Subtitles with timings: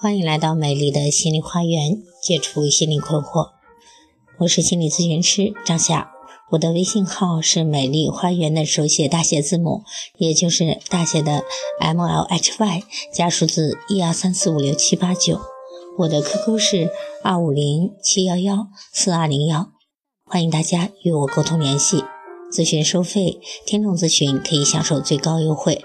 [0.00, 3.48] 欢迎来到美丽的心理花园，解除心理困惑。
[4.38, 6.12] 我是心理咨询师张霞，
[6.50, 9.82] 我的微信号是美丽花园的手写大写字母，
[10.18, 11.42] 也就是大写的
[11.80, 12.82] M L H Y
[13.12, 15.40] 加数字一二三四五六七八九。
[15.98, 16.90] 我的 QQ 是
[17.24, 19.72] 二五零七幺幺四二零幺，
[20.30, 22.04] 欢迎大家与我沟通联系。
[22.52, 25.82] 咨询收费，听众咨询可以享受最高优惠。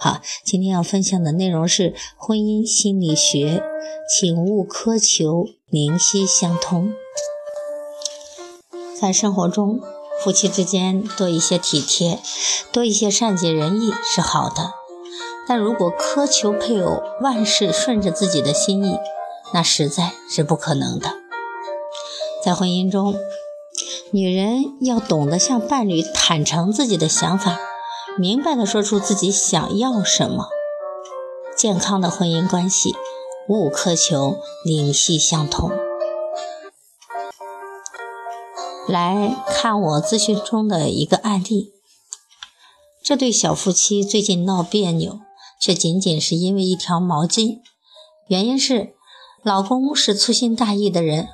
[0.00, 3.62] 好，今天要分享的内容是婚姻心理学，
[4.10, 6.92] 请勿苛求灵犀相通。
[9.00, 9.80] 在生活中，
[10.24, 12.18] 夫妻之间多一些体贴，
[12.72, 14.72] 多一些善解人意是好的，
[15.46, 18.98] 但如果苛求配偶万事顺着自己的心意，
[19.52, 21.10] 那实在是不可能的。
[22.44, 23.14] 在婚姻中，
[24.12, 27.58] 女人要懂得向伴侣坦诚自己的想法。
[28.16, 30.46] 明白的说出自己想要什么，
[31.56, 32.94] 健康的婚姻关系
[33.48, 35.72] 勿苛求灵犀相通。
[38.86, 41.72] 来看我咨询中的一个案例，
[43.02, 45.18] 这对小夫妻最近闹别扭，
[45.60, 47.58] 却仅仅是因为一条毛巾。
[48.28, 48.94] 原因是
[49.42, 51.26] 老公是粗心大意的人，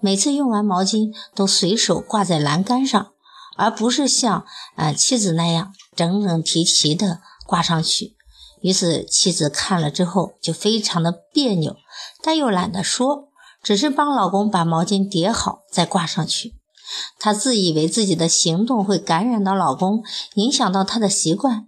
[0.00, 3.12] 每次用完毛巾都随手挂在栏杆上。
[3.60, 4.46] 而不是像
[4.76, 8.14] 呃妻子那样整整齐齐的挂上去，
[8.60, 11.76] 于是妻子看了之后就非常的别扭，
[12.22, 16.54] 但又懒得说，只是帮老公把毛巾叠好再挂上去。
[17.18, 20.04] 她自以为自己的行动会感染到老公，
[20.34, 21.66] 影响到他的习惯，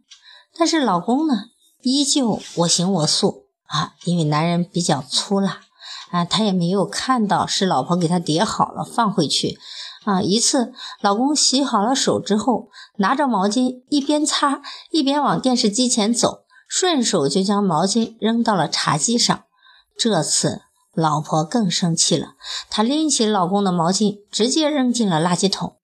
[0.56, 1.47] 但是老公呢，
[1.83, 5.62] 依旧我行我素啊，因为男人比较粗啦，
[6.11, 9.58] 啊，他也没有看到是老婆给他叠好了放回去。
[10.05, 10.22] 啊！
[10.22, 19.45] 一次，老公洗好了手之后，拿着毛巾一边擦一边往电视机前走，顺手就将毛巾扔到了茶几上。
[19.98, 20.62] 这次，
[20.95, 22.29] 老婆更生气了，
[22.70, 25.77] 她拎起老公的毛巾，直接扔进了垃圾桶。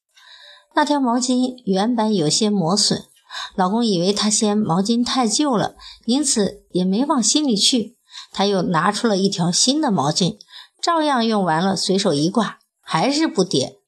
[0.75, 3.05] 那条毛巾原本有些磨损，
[3.55, 7.96] 老公以为她嫌毛巾太旧了，因此也没往心里去。
[8.37, 10.37] 他又拿出了一条新的毛巾，
[10.83, 13.79] 照样用完了，随手一挂，还是不叠。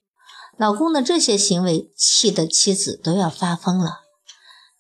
[0.57, 4.01] 老公的这些行为气得妻子都要发疯了。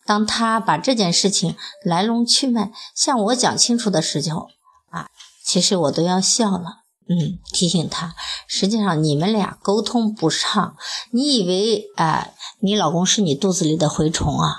[0.06, 4.48] 当他把这件事情来龙去脉向我讲清楚的时候，
[4.88, 5.10] 啊，
[5.44, 6.84] 其实我都要笑了。
[7.10, 8.14] 嗯，提醒他，
[8.46, 10.76] 实际上你们俩沟通不畅。
[11.10, 12.28] 你以为啊，
[12.60, 14.56] 你老公是你肚子里的蛔虫啊？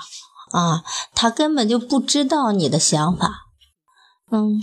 [0.52, 0.84] 啊，
[1.16, 3.48] 他根本就不知道你的想法。
[4.30, 4.60] 嗯，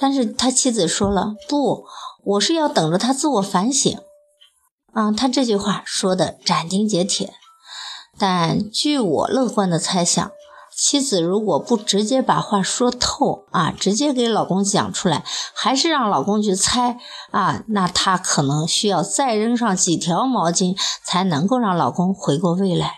[0.00, 1.84] 但是他妻子说了，不，
[2.24, 3.96] 我是要等着他自我反省。
[4.94, 7.34] 啊，他这句话说的斩钉截铁，
[8.18, 10.32] 但据我乐观的猜想，
[10.76, 15.22] 妻子如果不直接把话说透啊，直接给老公讲出来，
[15.54, 16.98] 还是让老公去猜
[17.30, 22.94] 啊，那他可能需要再扔上几条毛巾，才能够让老公回过味来。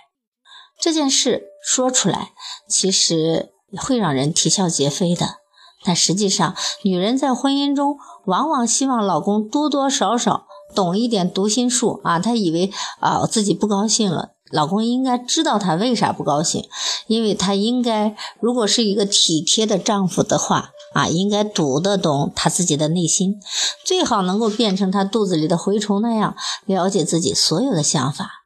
[0.81, 2.31] 这件事说出来，
[2.69, 5.42] 其实会让人啼笑皆非的，
[5.85, 10.47] 但实际上，女人在婚姻中往往希望老公多多少少。
[10.75, 16.67] 懂一点读心术啊，她以为啊自己不高兴了，老公应该知道她为啥不高兴，
[17.09, 23.39] 因为她应该如果是一个体贴的丈夫的话啊，应该读得懂她自己的内心，
[23.85, 28.42] 最好能够变成她肚子里的蛔虫那样了解自己所有的想法。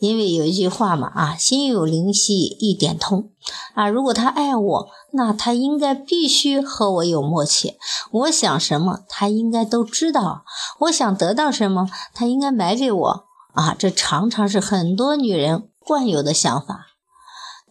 [0.00, 3.30] 因为有一句话嘛，啊，心有灵犀一点通，
[3.74, 7.76] 啊，如果他爱我，那他应该必须和我有默契。
[8.10, 10.42] 我想什么，他应该都知道；
[10.80, 13.24] 我想得到什么，他应该买给我。
[13.52, 16.86] 啊，这常常是很多女人惯有的想法。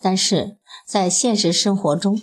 [0.02, 2.22] 但是在现实生活中，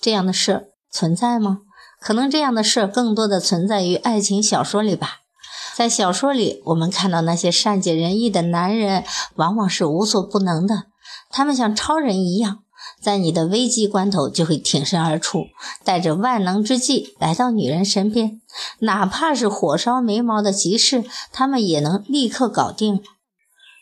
[0.00, 1.60] 这样的事存在吗？
[1.98, 5.20] 可能这样的事更多的存在于爱情小说里吧。
[5.76, 10.84] 在小说里，我们看到那些善解人意的男人，往往是无所不能的。
[11.28, 12.60] 他们像超人一样，
[12.98, 15.44] 在你的危机关头就会挺身而出，
[15.84, 18.40] 带着万能之计来到女人身边。
[18.78, 23.02] 哪怕是火烧眉毛的急事，他们也能立刻搞定。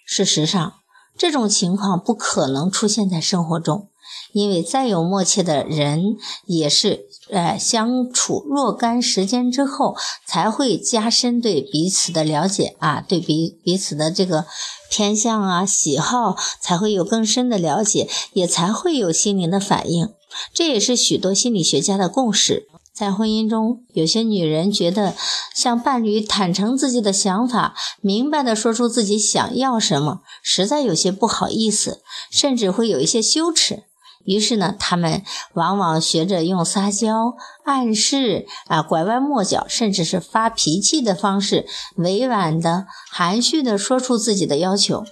[0.04, 0.72] 事实上，
[1.16, 3.88] 这种情况不可能出现在生活中。
[4.32, 6.16] 因为再有默契的人，
[6.46, 9.96] 也是呃相处若干时间之后，
[10.26, 14.46] 才会加深对彼此的了解啊，对彼彼此的这个
[14.90, 20.08] 偏向啊、喜好，才会有更深的了解，也才会有心灵的反应。
[20.52, 22.68] 这也是许多心理学家的共识。
[22.92, 25.14] 在婚姻中，有些女人觉得
[25.52, 33.82] 向伴侣坦诚自己的想法，明白的说出自己想要什么，实在有些不好意思，甚至会有一些羞耻。
[34.24, 35.22] 于是呢，他们
[35.52, 37.34] 往往学着用撒娇、
[37.64, 41.66] 暗示啊、拐弯抹角，甚至是发脾气的方式，
[41.96, 45.04] 委婉的、含蓄的说出自己的要求。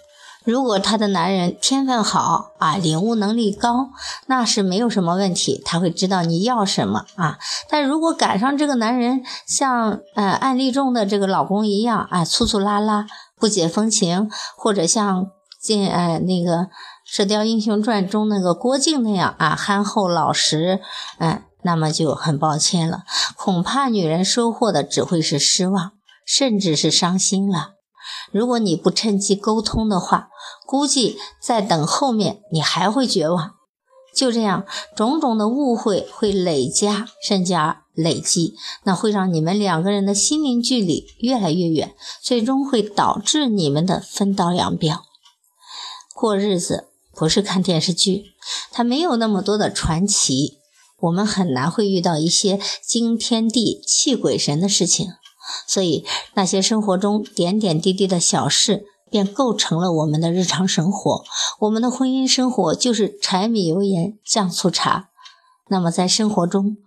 [0.45, 3.91] 如果她的男人天分好啊，领悟能力高，
[4.27, 7.39] 那是没有什么问题，他会知道你要什么啊。
[7.69, 13.07] 但如果赶上这个男人像呃案例中的这个老公一样啊，粗粗拉拉、
[13.39, 15.29] 不解风情，或者像
[15.61, 16.57] 进呃那个
[17.13, 20.81] 《射雕英雄传》中那个郭靖那样啊憨厚老实，
[21.19, 23.03] 嗯，那么就很抱歉了，
[23.37, 25.93] 恐怕女人收获的只会是失望，
[26.25, 27.73] 甚至是伤心了。
[28.31, 30.31] 如果你不趁机沟通的话，
[30.67, 33.57] 估计在等后面你还会绝望。
[34.17, 34.65] 就这样，
[34.97, 38.55] 种种的误会会累加，甚至而累积，
[38.85, 45.03] 那会让你们两个人的心灵距离越来越远，最终会导致你们的分道扬镳。
[46.15, 46.89] 过日子
[47.23, 48.35] 不是看电视剧，
[48.73, 50.59] 它没有那么多的传奇，
[51.03, 55.07] 我们很难会遇到一些惊天地泣鬼神的事情。
[55.69, 56.05] 所以，
[56.35, 61.23] 那些生活中点点滴滴的小事，便构成了我们的日常生活。
[61.61, 65.11] 我们的婚姻生活就是柴米油盐酱醋茶。
[65.69, 66.79] 那么，在生活中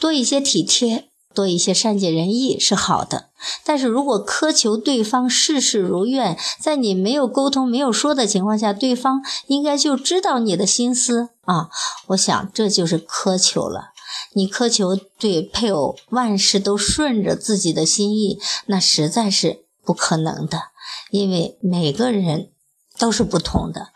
[0.00, 3.30] 多一些体贴，多一些善解人意是好的。
[3.64, 11.68] 但是如果苛求对方事事如愿，在你没有沟通、没有说的情况下，对方应该就知道你的心思啊，
[12.08, 13.90] 我想这就是苛求了。
[14.32, 20.62] 你苛求对配偶万事都顺着自己的心意，那实在是不可能的，
[21.10, 22.50] 因为每个人
[22.98, 23.88] 都是不同的。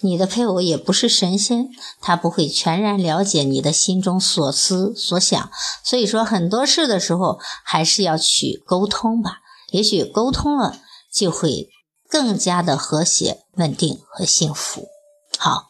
[0.00, 5.50] 你的配偶也不是神仙，他不会全然了解你的心中所思所想。
[5.84, 9.38] 所以说，很多事的时候还是要去沟通吧。
[9.70, 10.78] 也许沟通了，
[11.12, 11.68] 就会
[12.08, 14.88] 更加的和谐、稳定和幸福。
[15.38, 15.68] 好。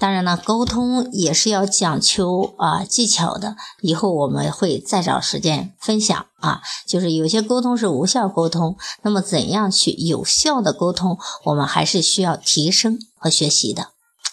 [0.00, 3.56] 当然呢，沟通也是要讲求啊技巧的。
[3.82, 13.88] 以后我们会再找时间分享啊，就是有些沟通是无效沟通，那么怎样去有效的沟通，我们还是需要提升和学习的。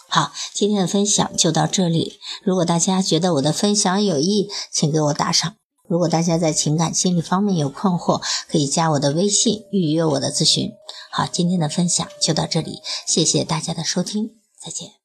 [0.07, 2.19] 好，今天的分享就到这里。
[2.43, 5.55] 如果大家觉得我的分享有益，请给我打赏。
[5.87, 10.71] 如果大家在情感心理方面有困惑，可以加我的微信预约我的咨询。
[11.11, 15.04] 好，今天的分享就到这里，谢谢大家的收听，再见。